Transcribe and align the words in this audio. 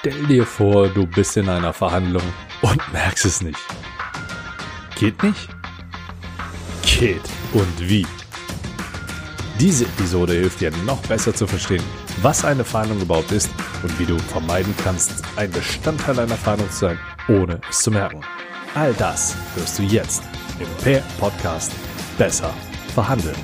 Stell 0.00 0.26
dir 0.28 0.46
vor, 0.46 0.88
du 0.88 1.06
bist 1.06 1.36
in 1.36 1.46
einer 1.50 1.74
Verhandlung 1.74 2.22
und 2.62 2.80
merkst 2.90 3.26
es 3.26 3.42
nicht. 3.42 3.58
Geht 4.98 5.22
nicht? 5.22 5.50
Geht. 6.82 7.20
Und 7.52 7.78
wie? 7.78 8.06
Diese 9.58 9.84
Episode 9.84 10.32
hilft 10.32 10.62
dir 10.62 10.70
noch 10.86 11.02
besser 11.02 11.34
zu 11.34 11.46
verstehen, 11.46 11.82
was 12.22 12.46
eine 12.46 12.64
Verhandlung 12.64 13.02
überhaupt 13.02 13.30
ist 13.30 13.50
und 13.82 13.98
wie 13.98 14.06
du 14.06 14.18
vermeiden 14.18 14.74
kannst, 14.82 15.22
ein 15.36 15.50
Bestandteil 15.50 16.18
einer 16.18 16.36
Verhandlung 16.36 16.70
zu 16.70 16.78
sein, 16.78 16.98
ohne 17.28 17.60
es 17.68 17.80
zu 17.80 17.90
merken. 17.90 18.22
All 18.74 18.94
das 18.94 19.36
hörst 19.54 19.78
du 19.78 19.82
jetzt 19.82 20.22
im 20.60 20.82
Pair 20.82 21.02
Podcast 21.18 21.72
Besser 22.16 22.54
verhandeln. 22.94 23.36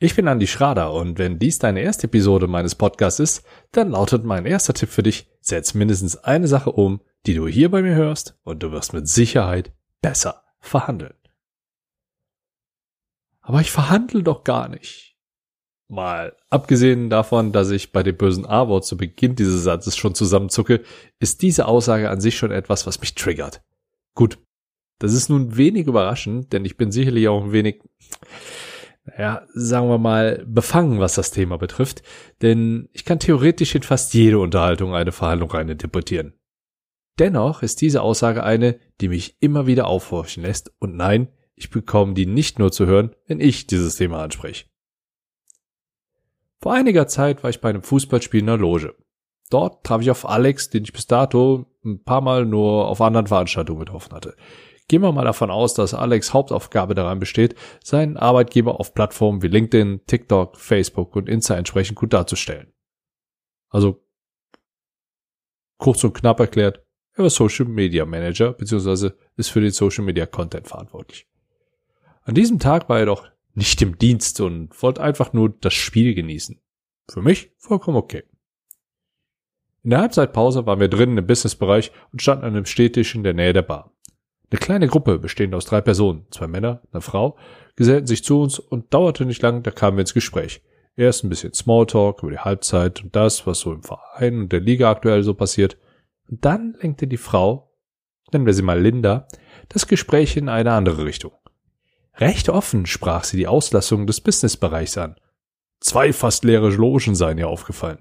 Ich 0.00 0.14
bin 0.14 0.28
Andi 0.28 0.46
Schrader 0.46 0.92
und 0.92 1.18
wenn 1.18 1.38
dies 1.38 1.58
deine 1.58 1.80
erste 1.80 2.06
Episode 2.06 2.46
meines 2.46 2.74
Podcasts 2.76 3.18
ist, 3.18 3.44
dann 3.72 3.90
lautet 3.90 4.24
mein 4.24 4.46
erster 4.46 4.72
Tipp 4.72 4.90
für 4.90 5.02
dich, 5.02 5.28
setz 5.40 5.74
mindestens 5.74 6.16
eine 6.16 6.46
Sache 6.46 6.70
um, 6.70 7.00
die 7.26 7.34
du 7.34 7.48
hier 7.48 7.70
bei 7.70 7.82
mir 7.82 7.94
hörst 7.94 8.38
und 8.44 8.62
du 8.62 8.70
wirst 8.70 8.92
mit 8.92 9.08
Sicherheit 9.08 9.72
besser 10.00 10.44
verhandeln. 10.60 11.14
Aber 13.40 13.60
ich 13.60 13.72
verhandle 13.72 14.22
doch 14.22 14.44
gar 14.44 14.68
nicht. 14.68 15.16
Mal 15.90 16.36
abgesehen 16.50 17.08
davon, 17.08 17.50
dass 17.50 17.70
ich 17.70 17.92
bei 17.92 18.02
dem 18.02 18.16
bösen 18.16 18.44
A-Wort 18.44 18.84
zu 18.84 18.96
Beginn 18.98 19.36
dieses 19.36 19.64
Satzes 19.64 19.96
schon 19.96 20.14
zusammenzucke, 20.14 20.84
ist 21.18 21.40
diese 21.42 21.66
Aussage 21.66 22.10
an 22.10 22.20
sich 22.20 22.36
schon 22.36 22.50
etwas, 22.50 22.86
was 22.86 23.00
mich 23.00 23.14
triggert. 23.14 23.62
Gut, 24.14 24.38
das 24.98 25.14
ist 25.14 25.30
nun 25.30 25.56
wenig 25.56 25.86
überraschend, 25.86 26.52
denn 26.52 26.64
ich 26.64 26.76
bin 26.76 26.92
sicherlich 26.92 27.26
auch 27.28 27.42
ein 27.42 27.52
wenig 27.52 27.82
ja, 29.18 29.42
sagen 29.54 29.88
wir 29.88 29.98
mal, 29.98 30.44
befangen, 30.46 31.00
was 31.00 31.14
das 31.14 31.30
Thema 31.30 31.56
betrifft, 31.58 32.02
denn 32.42 32.88
ich 32.92 33.04
kann 33.04 33.18
theoretisch 33.18 33.74
in 33.74 33.82
fast 33.82 34.14
jede 34.14 34.38
Unterhaltung 34.38 34.94
eine 34.94 35.12
Verhandlung 35.12 35.50
reininterpretieren. 35.50 36.34
Dennoch 37.18 37.62
ist 37.62 37.80
diese 37.80 38.02
Aussage 38.02 38.44
eine, 38.44 38.78
die 39.00 39.08
mich 39.08 39.36
immer 39.40 39.66
wieder 39.66 39.86
aufhorchen 39.86 40.42
lässt 40.42 40.72
und 40.78 40.96
nein, 40.96 41.28
ich 41.54 41.70
bekomme 41.70 42.14
die 42.14 42.26
nicht 42.26 42.58
nur 42.58 42.70
zu 42.70 42.86
hören, 42.86 43.14
wenn 43.26 43.40
ich 43.40 43.66
dieses 43.66 43.96
Thema 43.96 44.22
anspreche. 44.22 44.66
Vor 46.60 46.74
einiger 46.74 47.06
Zeit 47.06 47.42
war 47.42 47.50
ich 47.50 47.60
bei 47.60 47.70
einem 47.70 47.82
Fußballspiel 47.82 48.40
in 48.40 48.46
der 48.46 48.56
Loge. 48.56 48.94
Dort 49.50 49.84
traf 49.84 50.00
ich 50.00 50.10
auf 50.10 50.28
Alex, 50.28 50.70
den 50.70 50.84
ich 50.84 50.92
bis 50.92 51.06
dato 51.06 51.66
ein 51.84 52.02
paar 52.02 52.20
Mal 52.20 52.44
nur 52.44 52.88
auf 52.88 53.00
anderen 53.00 53.26
Veranstaltungen 53.26 53.80
getroffen 53.80 54.12
hatte. 54.12 54.36
Gehen 54.88 55.02
wir 55.02 55.12
mal 55.12 55.24
davon 55.24 55.50
aus, 55.50 55.74
dass 55.74 55.92
Alex 55.92 56.32
Hauptaufgabe 56.32 56.94
daran 56.94 57.20
besteht, 57.20 57.54
seinen 57.84 58.16
Arbeitgeber 58.16 58.80
auf 58.80 58.94
Plattformen 58.94 59.42
wie 59.42 59.48
LinkedIn, 59.48 60.06
TikTok, 60.06 60.56
Facebook 60.56 61.14
und 61.14 61.28
Insta 61.28 61.56
entsprechend 61.56 61.96
gut 61.96 62.14
darzustellen. 62.14 62.72
Also 63.68 64.02
kurz 65.76 66.02
und 66.04 66.14
knapp 66.14 66.40
erklärt, 66.40 66.82
er 67.12 67.24
war 67.24 67.30
Social 67.30 67.66
Media 67.66 68.06
Manager 68.06 68.54
bzw. 68.54 69.10
ist 69.36 69.50
für 69.50 69.60
den 69.60 69.72
Social 69.72 70.04
Media 70.04 70.24
Content 70.24 70.66
verantwortlich. 70.66 71.28
An 72.22 72.34
diesem 72.34 72.58
Tag 72.58 72.88
war 72.88 72.98
er 72.98 73.06
doch 73.06 73.28
nicht 73.54 73.82
im 73.82 73.98
Dienst 73.98 74.40
und 74.40 74.82
wollte 74.82 75.02
einfach 75.02 75.34
nur 75.34 75.50
das 75.50 75.74
Spiel 75.74 76.14
genießen. 76.14 76.60
Für 77.10 77.20
mich 77.20 77.52
vollkommen 77.58 77.96
okay. 77.96 78.22
In 79.82 79.90
der 79.90 80.00
Halbzeitpause 80.00 80.64
waren 80.66 80.80
wir 80.80 80.88
drinnen 80.88 81.18
im 81.18 81.26
Businessbereich 81.26 81.92
und 82.12 82.22
standen 82.22 82.44
an 82.44 82.54
einem 82.54 82.66
Stehtisch 82.66 83.14
in 83.14 83.22
der 83.22 83.34
Nähe 83.34 83.52
der 83.52 83.62
Bar. 83.62 83.92
Eine 84.50 84.58
kleine 84.60 84.86
Gruppe, 84.86 85.18
bestehend 85.18 85.54
aus 85.54 85.66
drei 85.66 85.80
Personen, 85.80 86.26
zwei 86.30 86.46
Männer, 86.46 86.80
eine 86.92 87.02
Frau, 87.02 87.36
gesellten 87.76 88.06
sich 88.06 88.24
zu 88.24 88.40
uns 88.40 88.58
und 88.58 88.92
dauerte 88.94 89.26
nicht 89.26 89.42
lang, 89.42 89.62
da 89.62 89.70
kamen 89.70 89.98
wir 89.98 90.02
ins 90.02 90.14
Gespräch. 90.14 90.62
Erst 90.96 91.22
ein 91.22 91.28
bisschen 91.28 91.52
Smalltalk 91.52 92.22
über 92.22 92.32
die 92.32 92.38
Halbzeit 92.38 93.02
und 93.04 93.14
das, 93.14 93.46
was 93.46 93.60
so 93.60 93.72
im 93.72 93.82
Verein 93.82 94.40
und 94.40 94.52
der 94.52 94.60
Liga 94.60 94.90
aktuell 94.90 95.22
so 95.22 95.34
passiert. 95.34 95.76
Und 96.28 96.44
dann 96.44 96.76
lenkte 96.80 97.06
die 97.06 97.18
Frau, 97.18 97.70
nennen 98.32 98.46
wir 98.46 98.54
sie 98.54 98.62
mal 98.62 98.80
Linda, 98.80 99.28
das 99.68 99.86
Gespräch 99.86 100.36
in 100.36 100.48
eine 100.48 100.72
andere 100.72 101.04
Richtung. 101.04 101.32
Recht 102.16 102.48
offen 102.48 102.86
sprach 102.86 103.24
sie 103.24 103.36
die 103.36 103.46
Auslassung 103.46 104.06
des 104.06 104.20
Businessbereichs 104.20 104.98
an. 104.98 105.16
Zwei 105.78 106.12
fast 106.12 106.42
leere 106.42 106.70
Logen 106.70 107.14
seien 107.14 107.38
ihr 107.38 107.48
aufgefallen. 107.48 107.98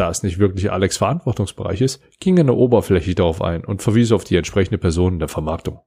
Da 0.00 0.08
es 0.08 0.22
nicht 0.22 0.38
wirklich 0.38 0.72
Alex 0.72 0.96
Verantwortungsbereich 0.96 1.82
ist, 1.82 2.02
ging 2.20 2.38
er 2.38 2.44
nur 2.44 2.56
oberflächlich 2.56 3.16
darauf 3.16 3.42
ein 3.42 3.66
und 3.66 3.82
verwies 3.82 4.12
auf 4.12 4.24
die 4.24 4.36
entsprechende 4.36 4.78
Person 4.78 5.12
in 5.12 5.18
der 5.18 5.28
Vermarktung. 5.28 5.82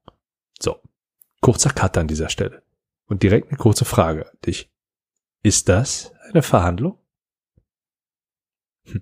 So, 0.59 0.79
kurzer 1.41 1.72
Cut 1.72 1.97
an 1.97 2.07
dieser 2.07 2.29
Stelle. 2.29 2.62
Und 3.07 3.23
direkt 3.23 3.47
eine 3.47 3.57
kurze 3.57 3.85
Frage 3.85 4.29
an 4.29 4.38
dich. 4.46 4.72
Ist 5.41 5.68
das 5.68 6.13
eine 6.29 6.44
Verhandlung? 6.44 7.00
Hm. 8.84 9.02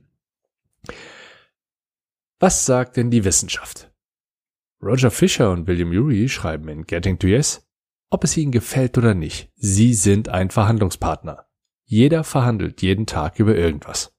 Was 2.40 2.66
sagt 2.66 2.96
denn 2.96 3.12
die 3.12 3.26
Wissenschaft? 3.26 3.92
Roger 4.82 5.12
Fisher 5.12 5.52
und 5.52 5.68
William 5.68 5.92
Ury 5.92 6.30
schreiben 6.30 6.70
in 6.70 6.88
Getting 6.88 7.20
to 7.20 7.28
Yes, 7.28 7.70
ob 8.10 8.24
es 8.24 8.38
ihnen 8.38 8.54
gefällt 8.54 8.98
oder 8.98 9.14
nicht, 9.14 9.52
sie 9.58 9.94
sind 9.94 10.30
ein 10.30 10.52
Verhandlungspartner. 10.52 11.50
Jeder 11.84 12.24
verhandelt 12.24 12.82
jeden 12.82 13.08
Tag 13.08 13.40
über 13.40 13.58
irgendwas. 13.58 14.11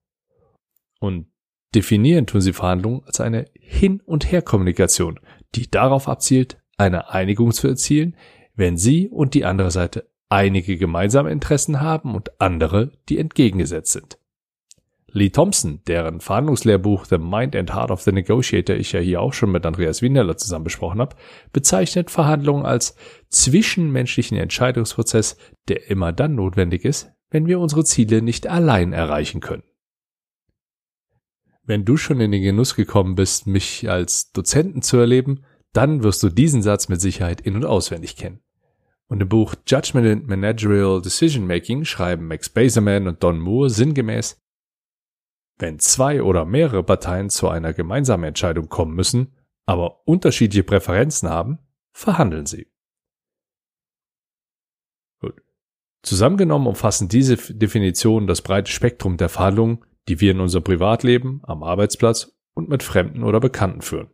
Und 1.03 1.27
definieren 1.75 2.27
tun 2.27 2.41
sie 2.41 2.53
Verhandlungen 2.53 3.03
als 3.05 3.21
eine 3.21 3.47
Hin- 3.59 4.01
und 4.07 4.31
Herkommunikation, 4.31 5.19
die 5.57 5.69
darauf 5.69 6.09
abzielt, 6.09 6.59
eine 6.77 7.11
Einigung 7.11 7.51
zu 7.51 7.67
erzielen, 7.67 8.17
wenn 8.55 8.77
sie 8.77 9.09
und 9.09 9.35
die 9.35 9.45
andere 9.45 9.73
Seite 9.73 10.09
einige 10.29 10.77
gemeinsame 10.79 11.33
Interessen 11.33 11.81
haben 11.81 12.15
und 12.15 12.41
andere, 12.41 12.93
die 13.09 13.19
entgegengesetzt 13.19 13.91
sind. 13.91 14.17
Lee 15.09 15.31
Thompson, 15.31 15.81
deren 15.89 16.21
Verhandlungslehrbuch 16.21 17.05
The 17.07 17.19
Mind 17.19 17.57
and 17.57 17.75
Heart 17.75 17.91
of 17.91 18.03
the 18.03 18.13
Negotiator 18.13 18.77
ich 18.77 18.93
ja 18.93 19.01
hier 19.01 19.21
auch 19.21 19.33
schon 19.33 19.51
mit 19.51 19.67
Andreas 19.67 20.03
Wienerler 20.03 20.37
zusammen 20.37 20.65
besprochen 20.65 21.01
habe, 21.01 21.17
bezeichnet 21.53 22.13
Verhandlungen 22.13 22.65
als 22.65 22.95
zwischenmenschlichen 23.29 24.39
Entscheidungsprozess, 24.39 25.37
der 25.67 25.91
immer 25.91 26.13
dann 26.13 26.37
notwendig 26.37 26.85
ist, 26.85 27.11
wenn 27.29 27.47
wir 27.47 27.59
unsere 27.59 27.85
Ziele 27.85 28.23
nicht 28.23 28.47
allein 28.47 28.93
erreichen 28.93 29.41
können. 29.41 29.65
Wenn 31.65 31.85
du 31.85 31.97
schon 31.97 32.21
in 32.21 32.33
den 32.33 32.43
Genuss 32.43 32.75
gekommen 32.75 33.15
bist, 33.15 33.47
mich 33.47 33.89
als 33.89 34.33
Dozenten 34.33 34.83
zu 34.83 34.97
erleben, 34.97 35.45
dann 35.73 36.03
wirst 36.03 36.23
du 36.23 36.29
diesen 36.29 36.63
Satz 36.63 36.89
mit 36.89 37.01
Sicherheit 37.01 37.41
in- 37.41 37.57
und 37.57 37.65
auswendig 37.65 38.17
kennen. 38.17 38.41
Und 39.07 39.21
im 39.21 39.29
Buch 39.29 39.55
Judgment 39.67 40.07
and 40.07 40.27
Managerial 40.27 41.01
Decision 41.01 41.47
Making 41.47 41.85
schreiben 41.85 42.27
Max 42.27 42.49
Baserman 42.49 43.07
und 43.07 43.23
Don 43.23 43.39
Moore 43.39 43.71
sinngemäß, 43.71 44.41
wenn 45.59 45.79
zwei 45.79 46.23
oder 46.23 46.45
mehrere 46.45 46.83
Parteien 46.83 47.31
zu 47.31 47.49
einer 47.49 47.73
gemeinsamen 47.73 48.25
Entscheidung 48.25 48.69
kommen 48.69 48.95
müssen, 48.95 49.35
aber 49.67 50.07
unterschiedliche 50.09 50.65
Präferenzen 50.65 51.29
haben, 51.29 51.59
verhandeln 51.93 52.47
sie. 52.47 52.67
Gut. 55.21 55.41
Zusammengenommen 56.03 56.67
umfassen 56.67 57.09
diese 57.09 57.37
Definitionen 57.37 58.27
das 58.27 58.43
breite 58.43 58.73
Spektrum 58.73 59.19
der 59.19 59.29
Verhandlungen, 59.29 59.85
die 60.09 60.21
wir 60.21 60.33
in 60.33 60.41
unserem 60.41 60.65
Privatleben, 60.65 61.41
am 61.45 61.63
Arbeitsplatz 61.63 62.37
und 62.55 62.69
mit 62.69 62.83
Fremden 62.83 63.23
oder 63.23 63.41
Bekannten 63.41 63.83
führen. 63.83 64.11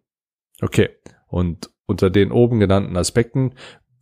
Okay, 0.60 0.91
und 1.26 1.71
unter 1.87 2.10
den 2.10 2.32
oben 2.32 2.60
genannten 2.60 2.97
Aspekten 2.97 3.54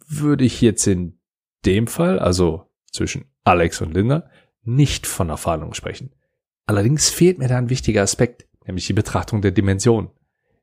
würde 0.06 0.44
ich 0.44 0.60
jetzt 0.60 0.86
in 0.86 1.19
dem 1.64 1.86
Fall, 1.86 2.19
also 2.19 2.70
zwischen 2.92 3.26
Alex 3.44 3.80
und 3.80 3.94
Linda, 3.94 4.28
nicht 4.62 5.06
von 5.06 5.28
Erfahrung 5.28 5.74
sprechen. 5.74 6.12
Allerdings 6.66 7.10
fehlt 7.10 7.38
mir 7.38 7.48
da 7.48 7.59
ein 7.59 7.71
wichtiger 7.71 8.03
Aspekt, 8.03 8.47
nämlich 8.66 8.86
die 8.86 8.92
Betrachtung 8.92 9.42
der 9.42 9.53
Dimension. 9.53 10.10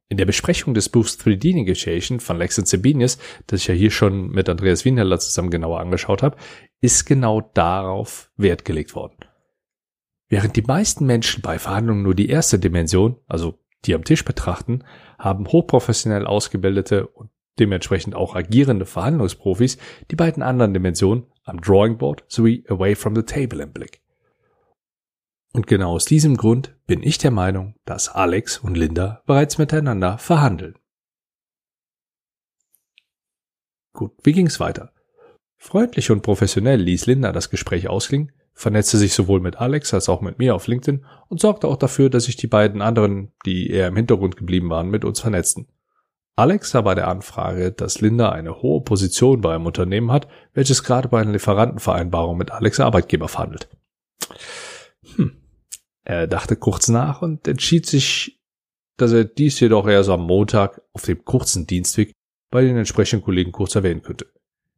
In 0.09 0.17
der 0.17 0.25
Besprechung 0.25 0.73
des 0.73 0.89
Buchs 0.89 1.17
3D 1.17 1.53
Negotiation 1.53 2.19
von 2.19 2.37
Lex 2.37 2.59
und 2.59 2.67
Sabinius, 2.67 3.17
das 3.47 3.61
ich 3.61 3.67
ja 3.67 3.73
hier 3.73 3.89
schon 3.89 4.29
mit 4.29 4.49
Andreas 4.49 4.83
Wienerler 4.83 5.19
zusammen 5.19 5.49
genauer 5.49 5.79
angeschaut 5.79 6.21
habe, 6.21 6.37
ist 6.81 7.05
genau 7.05 7.41
darauf 7.53 8.29
Wert 8.35 8.65
gelegt 8.65 8.95
worden. 8.95 9.15
Während 10.33 10.55
die 10.55 10.63
meisten 10.63 11.05
Menschen 11.05 11.43
bei 11.43 11.59
Verhandlungen 11.59 12.01
nur 12.01 12.15
die 12.15 12.27
erste 12.27 12.57
Dimension, 12.57 13.17
also 13.27 13.59
die 13.85 13.93
am 13.93 14.03
Tisch 14.03 14.25
betrachten, 14.25 14.83
haben 15.19 15.45
hochprofessionell 15.45 16.25
ausgebildete 16.25 17.05
und 17.05 17.29
dementsprechend 17.59 18.15
auch 18.15 18.33
agierende 18.33 18.87
Verhandlungsprofis 18.87 19.77
die 20.09 20.15
beiden 20.15 20.41
anderen 20.41 20.73
Dimensionen 20.73 21.27
am 21.43 21.61
Drawing 21.61 21.99
Board 21.99 22.23
sowie 22.29 22.65
Away 22.67 22.95
from 22.95 23.15
the 23.15 23.21
Table 23.21 23.61
im 23.61 23.73
Blick. 23.73 24.01
Und 25.53 25.67
genau 25.67 25.91
aus 25.91 26.05
diesem 26.05 26.35
Grund 26.35 26.75
bin 26.87 27.03
ich 27.03 27.19
der 27.19 27.29
Meinung, 27.29 27.75
dass 27.85 28.09
Alex 28.09 28.57
und 28.57 28.75
Linda 28.75 29.21
bereits 29.27 29.59
miteinander 29.59 30.17
verhandeln. 30.17 30.79
Gut, 33.93 34.13
wie 34.23 34.31
ging's 34.31 34.59
weiter? 34.59 34.93
Freundlich 35.57 36.09
und 36.09 36.23
professionell 36.23 36.81
ließ 36.81 37.05
Linda 37.05 37.31
das 37.31 37.51
Gespräch 37.51 37.87
ausklingen, 37.87 38.31
vernetzte 38.53 38.97
sich 38.97 39.13
sowohl 39.13 39.39
mit 39.39 39.57
Alex 39.57 39.93
als 39.93 40.09
auch 40.09 40.21
mit 40.21 40.39
mir 40.39 40.55
auf 40.55 40.67
LinkedIn 40.67 41.05
und 41.27 41.39
sorgte 41.39 41.67
auch 41.67 41.77
dafür, 41.77 42.09
dass 42.09 42.25
sich 42.25 42.35
die 42.35 42.47
beiden 42.47 42.81
anderen, 42.81 43.31
die 43.45 43.69
eher 43.69 43.87
im 43.87 43.95
Hintergrund 43.95 44.37
geblieben 44.37 44.69
waren, 44.69 44.89
mit 44.89 45.05
uns 45.05 45.19
vernetzten. 45.19 45.67
Alex 46.35 46.71
sah 46.71 46.81
bei 46.81 46.95
der 46.95 47.07
Anfrage, 47.07 47.71
dass 47.71 48.01
Linda 48.01 48.31
eine 48.31 48.61
hohe 48.61 48.81
Position 48.81 49.41
bei 49.41 49.53
einem 49.53 49.67
Unternehmen 49.67 50.11
hat, 50.11 50.27
welches 50.53 50.83
gerade 50.83 51.07
bei 51.07 51.21
einer 51.21 51.31
Lieferantenvereinbarung 51.31 52.37
mit 52.37 52.51
Alex 52.51 52.79
Arbeitgeber 52.79 53.27
verhandelt. 53.27 53.69
Hm. 55.15 55.37
Er 56.03 56.27
dachte 56.27 56.55
kurz 56.55 56.89
nach 56.89 57.21
und 57.21 57.47
entschied 57.47 57.85
sich, 57.85 58.41
dass 58.97 59.11
er 59.11 59.25
dies 59.25 59.59
jedoch 59.59 59.87
erst 59.87 60.09
am 60.09 60.25
Montag 60.25 60.81
auf 60.93 61.03
dem 61.03 61.23
kurzen 61.23 61.65
Dienstweg 61.67 62.11
bei 62.51 62.63
den 62.63 62.77
entsprechenden 62.77 63.23
Kollegen 63.23 63.51
kurz 63.51 63.75
erwähnen 63.75 64.01
könnte. 64.01 64.31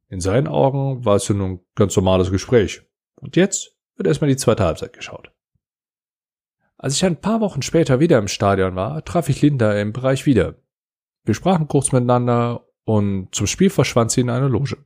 In 0.10 0.22
seinen 0.22 0.48
Augen 0.48 1.04
war 1.04 1.16
es 1.16 1.28
ja 1.28 1.36
nun 1.36 1.52
ein 1.52 1.60
ganz 1.76 1.96
normales 1.96 2.32
Gespräch. 2.32 2.84
Und 3.16 3.36
jetzt 3.36 3.76
wird 3.96 4.08
erstmal 4.08 4.30
die 4.30 4.38
zweite 4.38 4.64
Halbzeit 4.64 4.94
geschaut. 4.94 5.32
Als 6.78 6.96
ich 6.96 7.06
ein 7.06 7.22
paar 7.22 7.42
Wochen 7.42 7.62
später 7.62 8.00
wieder 8.00 8.20
im 8.20 8.28
Stadion 8.28 8.76
war, 8.76 9.04
traf 9.06 9.30
ich 9.30 9.42
Linda 9.42 9.74
im 9.80 9.94
Bereich 9.94 10.26
wieder. 10.26 10.56
Wir 11.24 11.34
sprachen 11.34 11.68
kurz 11.68 11.92
miteinander 11.92 12.68
und 12.84 13.34
zum 13.34 13.48
Spiel 13.48 13.70
verschwand 13.70 14.12
sie 14.12 14.22
in 14.22 14.30
eine 14.30 14.48
Loge. 14.48 14.78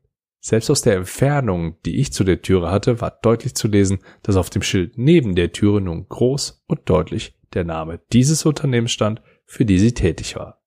Selbst 0.42 0.70
aus 0.70 0.82
der 0.82 0.96
Entfernung, 0.96 1.82
die 1.84 2.00
ich 2.00 2.14
zu 2.14 2.24
der 2.24 2.42
Türe 2.42 2.72
hatte, 2.72 3.02
war 3.02 3.12
deutlich 3.22 3.56
zu 3.56 3.68
lesen, 3.68 4.00
dass 4.24 4.38
auf 4.38 4.50
dem 4.50 4.62
Schild 4.62 4.98
neben 4.98 5.36
der 5.36 5.52
Türe 5.52 5.82
nun 5.82 6.08
groß 6.08 6.64
und 6.68 6.90
deutlich 6.90 7.38
der 7.54 7.66
Name 7.66 8.00
dieses 8.14 8.46
Unternehmens 8.46 8.92
stand, 8.92 9.22
für 9.46 9.66
die 9.66 9.80
sie 9.80 9.94
tätig 9.94 10.36
war. 10.38 10.64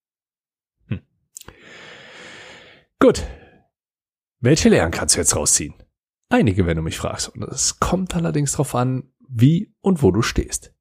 Hm. 0.89 1.01
Gut. 2.99 3.23
Welche 4.41 4.69
Lehren 4.69 4.91
kannst 4.91 5.15
du 5.15 5.21
jetzt 5.21 5.37
rausziehen? 5.37 5.75
Einige, 6.33 6.65
wenn 6.65 6.79
du 6.79 6.83
mich 6.83 6.97
fragst. 6.97 7.29
Und 7.29 7.43
es 7.43 7.79
kommt 7.79 8.17
allerdings 8.17 8.53
darauf 8.53 8.75
an, 8.75 9.13
wie 9.29 9.75
und 9.83 10.03
wo 10.03 10.11
du 10.11 10.23
stehst. 10.23 10.73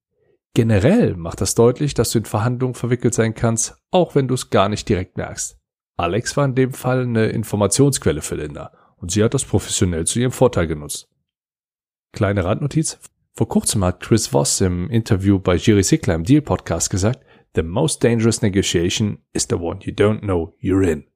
Generell 0.54 1.18
macht 1.18 1.42
das 1.42 1.56
deutlich, 1.56 1.94
dass 1.94 2.12
du 2.12 2.20
in 2.20 2.26
Verhandlungen 2.26 2.74
verwickelt 2.74 3.14
sein 3.14 3.34
kannst, 3.34 3.76
auch 3.92 4.16
wenn 4.16 4.30
du 4.30 4.34
es 4.34 4.50
gar 4.50 4.70
nicht 4.70 4.88
direkt 4.88 5.18
merkst. 5.18 5.60
Alex 5.98 6.38
war 6.38 6.46
in 6.46 6.56
dem 6.56 6.72
Fall 6.72 7.02
eine 7.02 7.28
Informationsquelle 7.28 8.22
für 8.22 8.36
Linda 8.36 8.72
und 8.96 9.12
sie 9.12 9.22
hat 9.22 9.34
das 9.34 9.44
professionell 9.44 10.08
zu 10.08 10.20
ihrem 10.20 10.32
Vorteil 10.32 10.68
genutzt. 10.68 11.10
Kleine 12.14 12.46
Randnotiz. 12.46 13.00
Vor 13.34 13.50
kurzem 13.50 13.84
hat 13.84 14.00
Chris 14.00 14.28
Voss 14.28 14.62
im 14.62 14.90
Interview 14.90 15.38
bei 15.38 15.58
Jerry 15.58 15.84
Sickler 15.84 16.16
im 16.16 16.24
Deal 16.24 16.42
Podcast 16.42 16.90
gesagt, 16.90 17.26
The 17.56 17.64
most 17.64 18.02
dangerous 18.06 18.42
negotiation 18.42 19.18
is 19.34 19.48
the 19.50 19.56
one 19.56 19.80
you 19.82 19.92
don't 19.92 20.22
know 20.22 20.54
you're 20.62 20.90
in. 20.90 21.08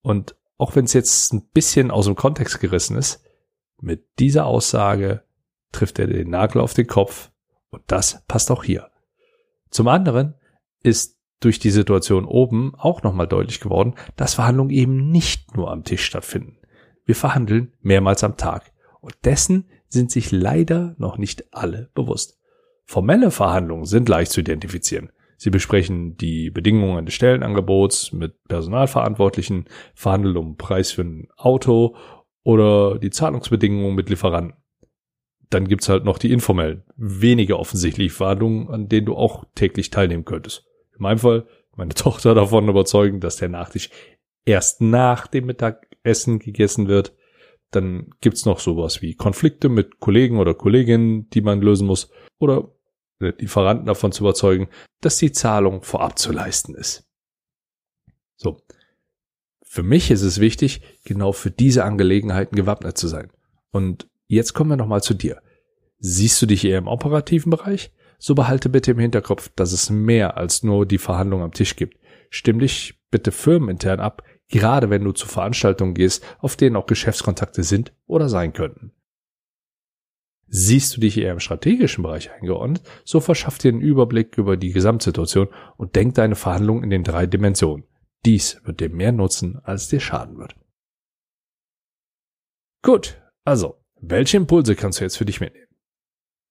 Und 0.00 0.34
auch 0.56 0.74
wenn 0.76 0.86
es 0.86 0.94
jetzt 0.94 1.34
ein 1.34 1.46
bisschen 1.52 1.90
aus 1.90 2.06
dem 2.06 2.14
Kontext 2.14 2.58
gerissen 2.60 2.96
ist, 2.96 3.22
mit 3.80 4.18
dieser 4.18 4.46
Aussage 4.46 5.22
trifft 5.72 5.98
er 5.98 6.06
den 6.06 6.30
Nagel 6.30 6.60
auf 6.60 6.74
den 6.74 6.86
Kopf 6.86 7.30
und 7.70 7.82
das 7.86 8.24
passt 8.26 8.50
auch 8.50 8.64
hier. 8.64 8.90
Zum 9.70 9.88
anderen 9.88 10.34
ist 10.82 11.18
durch 11.40 11.58
die 11.58 11.70
Situation 11.70 12.24
oben 12.24 12.74
auch 12.76 13.02
nochmal 13.02 13.26
deutlich 13.26 13.60
geworden, 13.60 13.94
dass 14.16 14.34
Verhandlungen 14.34 14.70
eben 14.70 15.10
nicht 15.10 15.56
nur 15.56 15.70
am 15.70 15.84
Tisch 15.84 16.04
stattfinden. 16.04 16.58
Wir 17.04 17.14
verhandeln 17.14 17.74
mehrmals 17.82 18.24
am 18.24 18.36
Tag 18.36 18.72
und 19.00 19.14
dessen 19.24 19.68
sind 19.88 20.10
sich 20.10 20.32
leider 20.32 20.94
noch 20.98 21.18
nicht 21.18 21.54
alle 21.54 21.90
bewusst. 21.94 22.38
Formelle 22.84 23.30
Verhandlungen 23.30 23.84
sind 23.84 24.08
leicht 24.08 24.32
zu 24.32 24.40
identifizieren. 24.40 25.10
Sie 25.36 25.50
besprechen 25.50 26.16
die 26.16 26.50
Bedingungen 26.50 27.04
des 27.04 27.14
Stellenangebots 27.14 28.12
mit 28.12 28.42
Personalverantwortlichen, 28.44 29.66
verhandeln 29.94 30.36
um 30.36 30.56
Preis 30.56 30.92
für 30.92 31.02
ein 31.02 31.28
Auto 31.36 31.96
oder 32.46 32.98
die 32.98 33.10
Zahlungsbedingungen 33.10 33.94
mit 33.94 34.08
Lieferanten 34.08 34.54
dann 35.50 35.68
gibt's 35.68 35.88
halt 35.88 36.04
noch 36.04 36.18
die 36.18 36.32
informellen, 36.32 36.82
weniger 36.96 37.58
offensichtlich 37.58 38.12
Verhandlungen, 38.12 38.68
an 38.68 38.88
denen 38.88 39.06
du 39.06 39.16
auch 39.16 39.44
täglich 39.54 39.90
teilnehmen 39.90 40.24
könntest. 40.24 40.66
In 40.94 41.02
meinem 41.02 41.18
Fall 41.18 41.46
meine 41.76 41.94
Tochter 41.94 42.34
davon 42.34 42.68
überzeugen, 42.68 43.20
dass 43.20 43.36
der 43.36 43.48
Nachtisch 43.48 43.90
erst 44.44 44.80
nach 44.80 45.26
dem 45.26 45.46
Mittagessen 45.46 46.38
gegessen 46.38 46.88
wird. 46.88 47.14
Dann 47.70 48.10
gibt's 48.20 48.44
noch 48.44 48.60
sowas 48.60 49.02
wie 49.02 49.14
Konflikte 49.14 49.68
mit 49.68 49.98
Kollegen 49.98 50.38
oder 50.38 50.54
Kolleginnen, 50.54 51.28
die 51.30 51.40
man 51.40 51.60
lösen 51.60 51.86
muss. 51.86 52.10
Oder 52.38 52.72
Lieferanten 53.18 53.86
davon 53.86 54.12
zu 54.12 54.22
überzeugen, 54.22 54.68
dass 55.00 55.18
die 55.18 55.32
Zahlung 55.32 55.82
vorab 55.82 56.18
zu 56.18 56.32
leisten 56.32 56.74
ist. 56.74 57.08
So. 58.36 58.58
Für 59.76 59.84
mich 59.84 60.10
ist 60.10 60.22
es 60.22 60.40
wichtig, 60.40 60.80
genau 61.04 61.32
für 61.32 61.52
diese 61.52 61.84
Angelegenheiten 61.84 62.56
gewappnet 62.56 62.98
zu 62.98 63.06
sein. 63.06 63.30
Und 63.70 64.08
Jetzt 64.28 64.54
kommen 64.54 64.70
wir 64.70 64.76
nochmal 64.76 65.02
zu 65.02 65.14
dir. 65.14 65.40
Siehst 65.98 66.40
du 66.42 66.46
dich 66.46 66.64
eher 66.64 66.78
im 66.78 66.88
operativen 66.88 67.50
Bereich? 67.50 67.92
So 68.18 68.34
behalte 68.34 68.68
bitte 68.68 68.92
im 68.92 68.98
Hinterkopf, 68.98 69.50
dass 69.54 69.72
es 69.72 69.90
mehr 69.90 70.36
als 70.36 70.62
nur 70.62 70.86
die 70.86 70.98
Verhandlung 70.98 71.42
am 71.42 71.52
Tisch 71.52 71.76
gibt. 71.76 71.98
Stimm 72.30 72.58
dich 72.58 73.00
bitte 73.10 73.30
firmenintern 73.30 74.00
ab, 74.00 74.24
gerade 74.48 74.90
wenn 74.90 75.04
du 75.04 75.12
zu 75.12 75.28
Veranstaltungen 75.28 75.94
gehst, 75.94 76.24
auf 76.38 76.56
denen 76.56 76.76
auch 76.76 76.86
Geschäftskontakte 76.86 77.62
sind 77.62 77.92
oder 78.06 78.28
sein 78.28 78.52
könnten. 78.52 78.92
Siehst 80.48 80.96
du 80.96 81.00
dich 81.00 81.18
eher 81.18 81.32
im 81.32 81.40
strategischen 81.40 82.02
Bereich 82.02 82.30
eingeordnet, 82.32 82.82
so 83.04 83.20
verschaff 83.20 83.58
dir 83.58 83.68
einen 83.68 83.80
Überblick 83.80 84.38
über 84.38 84.56
die 84.56 84.72
Gesamtsituation 84.72 85.48
und 85.76 85.96
denk 85.96 86.14
deine 86.14 86.36
Verhandlungen 86.36 86.84
in 86.84 86.90
den 86.90 87.04
drei 87.04 87.26
Dimensionen. 87.26 87.84
Dies 88.26 88.60
wird 88.64 88.80
dir 88.80 88.90
mehr 88.90 89.12
nutzen, 89.12 89.60
als 89.62 89.86
dir 89.86 90.00
schaden 90.00 90.36
wird. 90.36 90.56
Gut, 92.82 93.22
also 93.44 93.82
welche 94.00 94.36
Impulse 94.36 94.74
kannst 94.74 94.98
du 94.98 95.04
jetzt 95.04 95.16
für 95.16 95.24
dich 95.24 95.40
mitnehmen? 95.40 95.68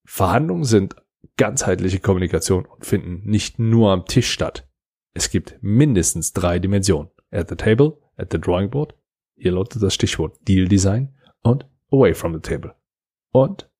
Verhandlungen 0.06 0.64
sind 0.64 0.96
ganzheitliche 1.36 2.00
Kommunikation 2.00 2.64
und 2.64 2.86
finden 2.86 3.28
nicht 3.28 3.58
nur 3.58 3.92
am 3.92 4.06
Tisch 4.06 4.30
statt. 4.30 4.66
Es 5.12 5.28
gibt 5.28 5.58
mindestens 5.60 6.32
drei 6.32 6.58
Dimensionen. 6.58 7.10
At 7.30 7.50
the 7.50 7.56
table, 7.56 7.98
at 8.16 8.32
the 8.32 8.40
drawing 8.40 8.70
board, 8.70 8.94
hier 9.34 9.52
lautet 9.52 9.82
das 9.82 9.94
Stichwort 9.94 10.38
Deal 10.48 10.68
Design 10.68 11.14
und 11.42 11.68
away 11.90 12.14
from 12.14 12.32
the 12.32 12.40
table. 12.40 12.74
Und 13.32 13.70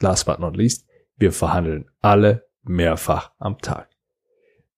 last 0.00 0.24
but 0.24 0.38
not 0.38 0.56
least, 0.56 0.88
wir 1.16 1.32
verhandeln 1.32 1.90
alle 2.00 2.48
mehrfach 2.62 3.32
am 3.38 3.58
Tag. 3.58 3.91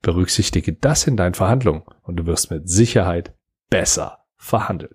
Berücksichtige 0.05 0.75
das 0.75 1.07
in 1.07 1.17
deinen 1.17 1.33
Verhandlungen 1.33 1.83
und 2.03 2.17
du 2.17 2.27
wirst 2.27 2.51
mit 2.51 2.69
Sicherheit 2.69 3.35
besser 3.71 4.27
verhandeln. 4.37 4.95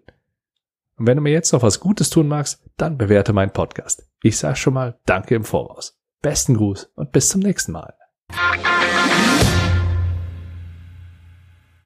Und 0.97 1.07
wenn 1.07 1.17
du 1.17 1.23
mir 1.23 1.31
jetzt 1.31 1.51
noch 1.51 1.63
was 1.63 1.79
Gutes 1.79 2.11
tun 2.11 2.27
magst, 2.27 2.63
dann 2.77 2.97
bewerte 2.97 3.33
meinen 3.33 3.51
Podcast. 3.51 4.07
Ich 4.21 4.37
sage 4.37 4.55
schon 4.55 4.75
mal 4.75 4.99
Danke 5.05 5.33
im 5.33 5.43
Voraus. 5.43 5.99
Besten 6.21 6.55
Gruß 6.55 6.91
und 6.95 7.11
bis 7.11 7.29
zum 7.29 7.41
nächsten 7.41 7.71
Mal. 7.71 7.95